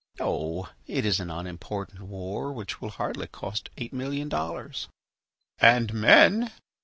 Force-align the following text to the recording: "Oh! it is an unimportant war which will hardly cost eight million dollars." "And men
"Oh! 0.19 0.67
it 0.87 1.05
is 1.05 1.19
an 1.19 1.29
unimportant 1.29 2.01
war 2.01 2.51
which 2.51 2.81
will 2.81 2.89
hardly 2.89 3.27
cost 3.27 3.69
eight 3.77 3.93
million 3.93 4.29
dollars." 4.29 4.87
"And 5.59 5.93
men 5.93 6.49